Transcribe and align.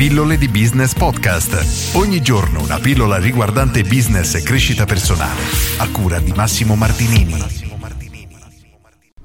Pillole 0.00 0.38
di 0.38 0.48
Business 0.48 0.94
Podcast. 0.94 1.94
Ogni 1.94 2.22
giorno 2.22 2.62
una 2.62 2.78
pillola 2.78 3.18
riguardante 3.18 3.82
business 3.82 4.34
e 4.34 4.42
crescita 4.42 4.86
personale. 4.86 5.42
A 5.76 5.90
cura 5.90 6.18
di 6.20 6.32
Massimo 6.34 6.74
Martinini. 6.74 7.34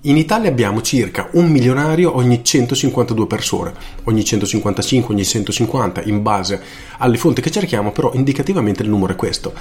In 0.00 0.16
Italia 0.16 0.48
abbiamo 0.48 0.80
circa 0.80 1.28
un 1.32 1.50
milionario 1.50 2.16
ogni 2.16 2.42
152 2.42 3.26
persone, 3.26 3.74
ogni 4.04 4.24
155, 4.24 5.12
ogni 5.12 5.26
150, 5.26 6.04
in 6.04 6.22
base 6.22 6.62
alle 6.96 7.18
fonti 7.18 7.42
che 7.42 7.50
cerchiamo, 7.50 7.92
però 7.92 8.10
indicativamente 8.14 8.82
il 8.82 8.88
numero 8.88 9.12
è 9.12 9.16
questo. 9.16 9.52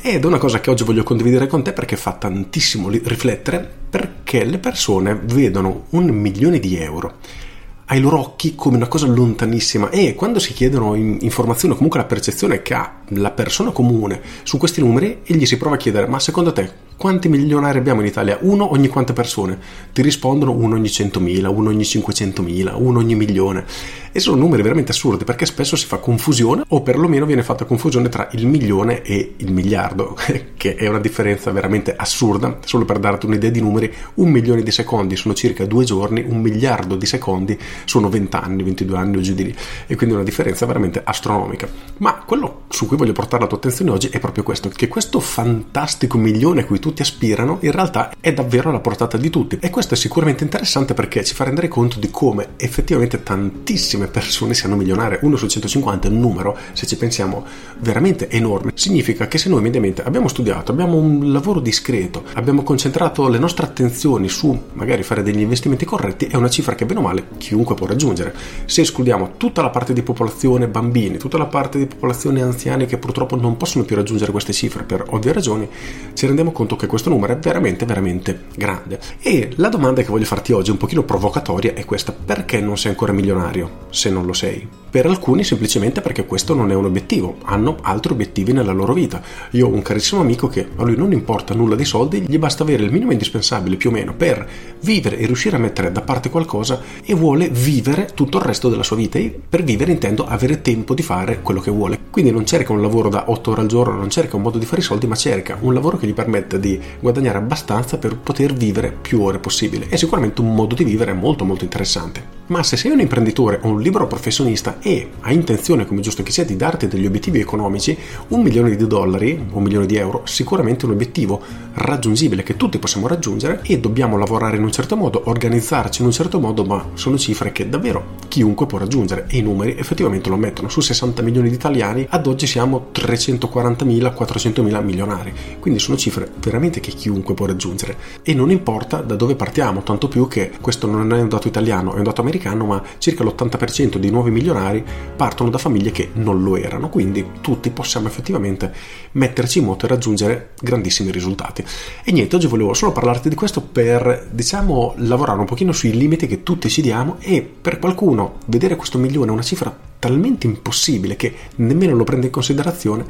Ed 0.00 0.24
è 0.24 0.26
una 0.26 0.38
cosa 0.38 0.58
che 0.58 0.70
oggi 0.70 0.82
voglio 0.82 1.04
condividere 1.04 1.46
con 1.46 1.62
te 1.62 1.72
perché 1.72 1.96
fa 1.96 2.14
tantissimo 2.14 2.88
riflettere, 2.88 3.70
perché 3.88 4.42
le 4.42 4.58
persone 4.58 5.14
vedono 5.14 5.84
un 5.90 6.06
milione 6.06 6.58
di 6.58 6.76
euro 6.76 7.44
ai 7.86 8.00
loro 8.00 8.18
occhi 8.18 8.54
come 8.54 8.76
una 8.76 8.88
cosa 8.88 9.06
lontanissima. 9.06 9.90
E 9.90 10.14
quando 10.14 10.38
si 10.38 10.52
chiedono 10.52 10.94
informazioni 10.94 11.74
o 11.74 11.76
comunque 11.76 12.00
la 12.00 12.06
percezione 12.06 12.62
che 12.62 12.74
ha 12.74 13.00
la 13.08 13.30
persona 13.30 13.70
comune 13.70 14.20
su 14.42 14.58
questi 14.58 14.80
numeri, 14.80 15.20
egli 15.24 15.46
si 15.46 15.56
prova 15.56 15.76
a 15.76 15.78
chiedere 15.78 16.06
ma 16.06 16.18
secondo 16.18 16.52
te 16.52 16.85
quanti 16.96 17.28
milionari 17.28 17.78
abbiamo 17.78 18.00
in 18.00 18.06
Italia? 18.06 18.38
Uno 18.40 18.72
ogni 18.72 18.88
quante 18.88 19.12
persone? 19.12 19.58
Ti 19.92 20.02
rispondono 20.02 20.52
uno 20.52 20.76
ogni 20.76 20.88
100.000, 20.88 21.46
uno 21.46 21.68
ogni 21.68 21.82
500.000, 21.82 22.74
uno 22.74 22.98
ogni 22.98 23.14
milione. 23.14 23.64
E 24.12 24.18
sono 24.18 24.36
numeri 24.38 24.62
veramente 24.62 24.92
assurdi 24.92 25.24
perché 25.24 25.44
spesso 25.44 25.76
si 25.76 25.84
fa 25.84 25.98
confusione 25.98 26.62
o 26.68 26.80
perlomeno 26.80 27.26
viene 27.26 27.42
fatta 27.42 27.66
confusione 27.66 28.08
tra 28.08 28.30
il 28.32 28.46
milione 28.46 29.02
e 29.02 29.34
il 29.36 29.52
miliardo, 29.52 30.16
che 30.56 30.74
è 30.74 30.88
una 30.88 31.00
differenza 31.00 31.50
veramente 31.50 31.94
assurda. 31.94 32.58
Solo 32.64 32.86
per 32.86 32.98
darti 32.98 33.26
un'idea 33.26 33.50
di 33.50 33.60
numeri, 33.60 33.92
un 34.14 34.30
milione 34.30 34.62
di 34.62 34.70
secondi 34.70 35.16
sono 35.16 35.34
circa 35.34 35.66
due 35.66 35.84
giorni, 35.84 36.24
un 36.26 36.40
miliardo 36.40 36.96
di 36.96 37.04
secondi 37.04 37.58
sono 37.84 38.08
20 38.08 38.36
anni, 38.36 38.62
22 38.62 38.96
anni 38.96 39.16
o 39.18 39.20
giù 39.20 39.34
di 39.34 39.44
lì. 39.44 39.54
E 39.86 39.96
quindi 39.96 40.14
una 40.14 40.24
differenza 40.24 40.64
veramente 40.64 41.02
astronomica. 41.04 41.68
Ma 41.98 42.14
quello 42.24 42.62
su 42.70 42.86
cui 42.86 42.96
voglio 42.96 43.12
portare 43.12 43.42
la 43.42 43.48
tua 43.48 43.58
attenzione 43.58 43.90
oggi 43.90 44.08
è 44.08 44.18
proprio 44.18 44.44
questo, 44.44 44.70
che 44.70 44.88
questo 44.88 45.20
fantastico 45.20 46.16
milione 46.16 46.62
a 46.62 46.64
cui 46.64 46.78
tutti 46.86 47.02
aspirano 47.02 47.58
in 47.62 47.72
realtà 47.72 48.12
è 48.20 48.32
davvero 48.32 48.68
alla 48.68 48.78
portata 48.78 49.16
di 49.16 49.28
tutti. 49.28 49.58
E 49.60 49.70
questo 49.70 49.94
è 49.94 49.96
sicuramente 49.96 50.44
interessante 50.44 50.94
perché 50.94 51.24
ci 51.24 51.34
fa 51.34 51.42
rendere 51.42 51.66
conto 51.66 51.98
di 51.98 52.10
come 52.12 52.50
effettivamente 52.58 53.24
tantissime 53.24 54.06
persone 54.06 54.54
siano 54.54 54.76
milionarie. 54.76 55.18
1 55.20 55.36
su 55.36 55.48
150 55.48 56.06
è 56.06 56.10
un 56.12 56.20
numero, 56.20 56.56
se 56.74 56.86
ci 56.86 56.96
pensiamo, 56.96 57.44
veramente 57.80 58.28
enorme. 58.30 58.70
Significa 58.74 59.26
che 59.26 59.36
se 59.36 59.48
noi 59.48 59.62
mediamente 59.62 60.04
abbiamo 60.04 60.28
studiato, 60.28 60.70
abbiamo 60.70 60.96
un 60.96 61.32
lavoro 61.32 61.58
discreto, 61.58 62.22
abbiamo 62.34 62.62
concentrato 62.62 63.26
le 63.26 63.38
nostre 63.38 63.66
attenzioni 63.66 64.28
su 64.28 64.56
magari 64.74 65.02
fare 65.02 65.24
degli 65.24 65.40
investimenti 65.40 65.84
corretti, 65.84 66.26
è 66.26 66.36
una 66.36 66.48
cifra 66.48 66.76
che 66.76 66.86
bene 66.86 67.00
o 67.00 67.02
male 67.02 67.26
chiunque 67.38 67.74
può 67.74 67.88
raggiungere. 67.88 68.32
Se 68.66 68.82
escludiamo 68.82 69.32
tutta 69.36 69.60
la 69.60 69.70
parte 69.70 69.92
di 69.92 70.02
popolazione 70.02 70.68
bambini, 70.68 71.16
tutta 71.16 71.36
la 71.36 71.46
parte 71.46 71.78
di 71.78 71.86
popolazione 71.86 72.42
anziani 72.42 72.86
che 72.86 72.96
purtroppo 72.96 73.34
non 73.34 73.56
possono 73.56 73.84
più 73.84 73.96
raggiungere 73.96 74.30
queste 74.30 74.52
cifre 74.52 74.84
per 74.84 75.04
ovvie 75.08 75.32
ragioni, 75.32 75.68
ci 76.14 76.26
rendiamo 76.26 76.52
conto 76.52 76.75
che 76.76 76.86
questo 76.86 77.10
numero 77.10 77.32
è 77.32 77.38
veramente, 77.38 77.84
veramente 77.84 78.44
grande. 78.54 79.00
E 79.20 79.52
la 79.56 79.68
domanda 79.68 80.02
che 80.02 80.08
voglio 80.08 80.24
farti 80.24 80.52
oggi, 80.52 80.70
un 80.70 80.76
pochino 80.76 81.02
provocatoria, 81.02 81.74
è 81.74 81.84
questa: 81.84 82.12
perché 82.12 82.60
non 82.60 82.78
sei 82.78 82.90
ancora 82.92 83.12
milionario? 83.12 83.84
se 83.90 84.10
non 84.10 84.26
lo 84.26 84.32
sei. 84.32 84.68
Per 84.96 85.04
alcuni 85.04 85.44
semplicemente 85.44 86.00
perché 86.00 86.24
questo 86.24 86.54
non 86.54 86.70
è 86.70 86.74
un 86.74 86.86
obiettivo, 86.86 87.36
hanno 87.42 87.76
altri 87.82 88.12
obiettivi 88.14 88.54
nella 88.54 88.72
loro 88.72 88.94
vita. 88.94 89.20
Io 89.50 89.66
ho 89.66 89.70
un 89.70 89.82
carissimo 89.82 90.22
amico 90.22 90.48
che 90.48 90.68
a 90.74 90.82
lui 90.84 90.96
non 90.96 91.12
importa 91.12 91.52
nulla 91.52 91.74
dei 91.74 91.84
soldi, 91.84 92.24
gli 92.26 92.38
basta 92.38 92.62
avere 92.62 92.82
il 92.84 92.90
minimo 92.90 93.12
indispensabile 93.12 93.76
più 93.76 93.90
o 93.90 93.92
meno 93.92 94.14
per 94.14 94.48
vivere 94.80 95.18
e 95.18 95.26
riuscire 95.26 95.56
a 95.56 95.58
mettere 95.58 95.92
da 95.92 96.00
parte 96.00 96.30
qualcosa 96.30 96.80
e 97.04 97.12
vuole 97.12 97.50
vivere 97.50 98.08
tutto 98.14 98.38
il 98.38 98.44
resto 98.44 98.70
della 98.70 98.82
sua 98.82 98.96
vita. 98.96 99.18
E 99.18 99.38
per 99.46 99.64
vivere 99.64 99.92
intendo 99.92 100.24
avere 100.26 100.62
tempo 100.62 100.94
di 100.94 101.02
fare 101.02 101.42
quello 101.42 101.60
che 101.60 101.70
vuole. 101.70 101.98
Quindi 102.08 102.30
non 102.30 102.46
cerca 102.46 102.72
un 102.72 102.80
lavoro 102.80 103.10
da 103.10 103.24
8 103.26 103.50
ore 103.50 103.60
al 103.60 103.66
giorno, 103.66 103.96
non 103.96 104.08
cerca 104.08 104.36
un 104.36 104.42
modo 104.42 104.56
di 104.56 104.64
fare 104.64 104.80
i 104.80 104.84
soldi, 104.84 105.06
ma 105.06 105.14
cerca 105.14 105.58
un 105.60 105.74
lavoro 105.74 105.98
che 105.98 106.06
gli 106.06 106.14
permetta 106.14 106.56
di 106.56 106.80
guadagnare 107.00 107.36
abbastanza 107.36 107.98
per 107.98 108.16
poter 108.16 108.54
vivere 108.54 108.96
più 108.98 109.20
ore 109.20 109.40
possibile. 109.40 109.88
È 109.90 109.96
sicuramente 109.96 110.40
un 110.40 110.54
modo 110.54 110.74
di 110.74 110.84
vivere 110.84 111.12
molto 111.12 111.44
molto 111.44 111.64
interessante. 111.64 112.35
Ma 112.48 112.62
se 112.62 112.76
sei 112.76 112.92
un 112.92 113.00
imprenditore 113.00 113.58
o 113.62 113.68
un 113.68 113.80
libero 113.80 114.06
professionista 114.06 114.76
e 114.80 115.10
hai 115.22 115.34
intenzione, 115.34 115.84
come 115.84 116.00
giusto 116.00 116.22
che 116.22 116.30
sia, 116.30 116.44
di 116.44 116.54
darti 116.54 116.86
degli 116.86 117.04
obiettivi 117.04 117.40
economici, 117.40 117.98
un 118.28 118.40
milione 118.40 118.76
di 118.76 118.86
dollari, 118.86 119.46
un 119.50 119.62
milione 119.64 119.86
di 119.86 119.96
euro, 119.96 120.22
sicuramente 120.26 120.82
è 120.82 120.86
un 120.86 120.92
obiettivo 120.92 121.42
raggiungibile 121.74 122.44
che 122.44 122.56
tutti 122.56 122.78
possiamo 122.78 123.08
raggiungere 123.08 123.62
e 123.64 123.80
dobbiamo 123.80 124.16
lavorare 124.16 124.58
in 124.58 124.62
un 124.62 124.70
certo 124.70 124.96
modo, 124.96 125.22
organizzarci 125.24 126.02
in 126.02 126.06
un 126.06 126.12
certo 126.12 126.38
modo, 126.38 126.64
ma 126.64 126.90
sono 126.94 127.18
cifre 127.18 127.50
che 127.50 127.68
davvero 127.68 128.14
chiunque 128.28 128.66
può 128.66 128.78
raggiungere 128.78 129.26
e 129.28 129.38
i 129.38 129.42
numeri 129.42 129.76
effettivamente 129.76 130.28
lo 130.28 130.36
mettono. 130.36 130.68
Su 130.68 130.80
60 130.80 131.22
milioni 131.22 131.48
di 131.48 131.56
italiani 131.56 132.06
ad 132.08 132.28
oggi 132.28 132.46
siamo 132.46 132.90
340.000, 132.94 134.14
400.000 134.16 134.84
milionari, 134.84 135.34
quindi 135.58 135.80
sono 135.80 135.96
cifre 135.96 136.30
veramente 136.40 136.78
che 136.78 136.92
chiunque 136.92 137.34
può 137.34 137.46
raggiungere 137.46 137.96
e 138.22 138.34
non 138.34 138.52
importa 138.52 139.00
da 139.00 139.16
dove 139.16 139.34
partiamo, 139.34 139.82
tanto 139.82 140.06
più 140.06 140.28
che 140.28 140.52
questo 140.60 140.86
non 140.86 141.12
è 141.12 141.20
un 141.20 141.28
dato 141.28 141.48
italiano, 141.48 141.94
è 141.94 141.98
un 141.98 142.04
dato 142.04 142.20
americano, 142.20 142.34
ma 142.44 142.82
circa 142.98 143.24
l'80% 143.24 143.96
dei 143.96 144.10
nuovi 144.10 144.30
milionari 144.30 144.84
partono 145.16 145.50
da 145.50 145.58
famiglie 145.58 145.90
che 145.90 146.10
non 146.14 146.42
lo 146.42 146.56
erano, 146.56 146.88
quindi 146.88 147.24
tutti 147.40 147.70
possiamo 147.70 148.08
effettivamente 148.08 148.72
metterci 149.12 149.58
in 149.58 149.64
moto 149.64 149.86
e 149.86 149.88
raggiungere 149.88 150.50
grandissimi 150.60 151.10
risultati. 151.10 151.64
E 152.04 152.12
niente, 152.12 152.36
oggi 152.36 152.46
volevo 152.46 152.74
solo 152.74 152.92
parlarti 152.92 153.28
di 153.28 153.34
questo 153.34 153.60
per, 153.60 154.28
diciamo, 154.30 154.94
lavorare 154.98 155.38
un 155.38 155.46
pochino 155.46 155.72
sui 155.72 155.96
limiti 155.96 156.26
che 156.26 156.42
tutti 156.42 156.68
ci 156.68 156.82
diamo 156.82 157.16
e 157.20 157.42
per 157.42 157.78
qualcuno 157.78 158.38
vedere 158.46 158.76
questo 158.76 158.98
milione 158.98 159.30
è 159.30 159.34
una 159.34 159.42
cifra 159.42 159.74
talmente 159.98 160.46
impossibile 160.46 161.16
che 161.16 161.34
nemmeno 161.56 161.94
lo 161.96 162.04
prende 162.04 162.26
in 162.26 162.32
considerazione 162.32 163.04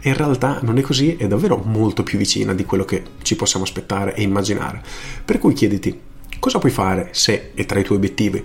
e 0.00 0.08
in 0.08 0.16
realtà 0.16 0.60
non 0.62 0.78
è 0.78 0.80
così, 0.80 1.16
è 1.16 1.26
davvero 1.26 1.62
molto 1.64 2.02
più 2.02 2.18
vicina 2.18 2.54
di 2.54 2.64
quello 2.64 2.84
che 2.84 3.02
ci 3.22 3.36
possiamo 3.36 3.64
aspettare 3.64 4.14
e 4.14 4.22
immaginare. 4.22 4.82
Per 5.24 5.38
cui 5.38 5.52
chiediti, 5.52 5.98
cosa 6.38 6.58
puoi 6.58 6.72
fare 6.72 7.10
se 7.12 7.52
è 7.54 7.66
tra 7.66 7.78
i 7.78 7.84
tuoi 7.84 7.98
obiettivi 7.98 8.42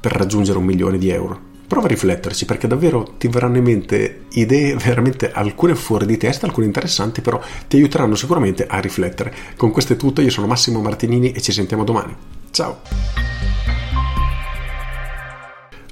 per 0.00 0.12
raggiungere 0.12 0.58
un 0.58 0.64
milione 0.64 0.98
di 0.98 1.10
euro? 1.10 1.46
Prova 1.66 1.86
a 1.86 1.88
rifletterci 1.88 2.44
perché 2.46 2.66
davvero 2.66 3.14
ti 3.18 3.28
verranno 3.28 3.58
in 3.58 3.64
mente 3.64 4.24
idee 4.32 4.74
veramente 4.76 5.30
alcune 5.30 5.74
fuori 5.74 6.06
di 6.06 6.16
testa, 6.16 6.46
alcune 6.46 6.66
interessanti, 6.66 7.20
però 7.20 7.40
ti 7.66 7.76
aiuteranno 7.76 8.14
sicuramente 8.14 8.66
a 8.66 8.78
riflettere. 8.78 9.34
Con 9.56 9.70
questo 9.70 9.92
è 9.92 9.96
tutto, 9.96 10.22
io 10.22 10.30
sono 10.30 10.46
Massimo 10.46 10.80
Martinini 10.80 11.32
e 11.32 11.40
ci 11.40 11.52
sentiamo 11.52 11.84
domani. 11.84 12.14
Ciao! 12.50 12.80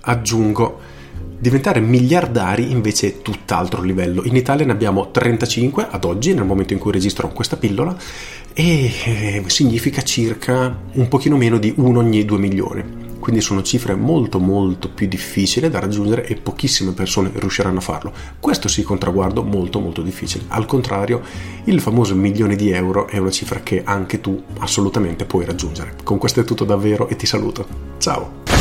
aggiungo 0.07 0.95
diventare 1.39 1.81
miliardari 1.81 2.71
invece 2.71 3.09
è 3.09 3.23
tutt'altro 3.23 3.83
livello. 3.83 4.25
In 4.25 4.37
Italia 4.37 4.65
ne 4.65 4.73
abbiamo 4.73 5.11
35 5.11 5.87
ad 5.91 6.05
oggi, 6.05 6.35
nel 6.35 6.45
momento 6.45 6.73
in 6.73 6.79
cui 6.79 6.93
registro 6.93 7.29
questa 7.29 7.57
pillola, 7.57 7.95
e 8.55 8.91
eh, 9.05 9.45
significa 9.47 10.03
circa 10.03 10.75
un 10.93 11.09
pochino 11.09 11.37
meno 11.37 11.59
di 11.59 11.73
uno 11.77 11.99
ogni 12.01 12.25
2 12.25 12.39
milioni. 12.39 13.06
Quindi 13.27 13.43
sono 13.43 13.61
cifre 13.65 13.97
molto 13.97 14.39
molto 14.39 14.89
più 14.89 15.09
difficili 15.09 15.69
da 15.69 15.81
raggiungere 15.81 16.25
e 16.29 16.37
pochissime 16.37 16.93
persone 16.93 17.33
riusciranno 17.35 17.79
a 17.79 17.81
farlo. 17.81 18.13
Questo 18.39 18.69
sì, 18.69 18.87
un 18.87 18.99
traguardo 18.99 19.43
molto 19.43 19.81
molto 19.81 20.01
difficile. 20.01 20.45
Al 20.47 20.65
contrario, 20.65 21.23
il 21.65 21.81
famoso 21.81 22.15
milione 22.15 22.55
di 22.55 22.71
euro 22.71 23.09
è 23.09 23.19
una 23.19 23.33
cifra 23.33 23.63
che 23.65 23.83
anche 23.85 24.21
tu 24.21 24.41
assolutamente 24.59 25.25
puoi 25.25 25.45
raggiungere. 25.45 25.97
Con 26.05 26.19
questo 26.19 26.39
è 26.39 26.45
tutto 26.45 26.65
davvero 26.65 27.09
e 27.09 27.17
ti 27.17 27.27
saluto. 27.27 27.67
Ciao! 27.99 28.56